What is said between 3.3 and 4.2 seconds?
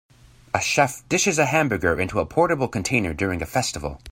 a festival.